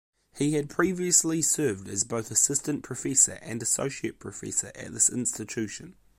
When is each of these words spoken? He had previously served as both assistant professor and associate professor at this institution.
He 0.35 0.53
had 0.53 0.67
previously 0.67 1.43
served 1.43 1.87
as 1.87 2.03
both 2.03 2.31
assistant 2.31 2.81
professor 2.83 3.33
and 3.43 3.61
associate 3.61 4.17
professor 4.17 4.71
at 4.73 4.93
this 4.93 5.11
institution. 5.11 5.95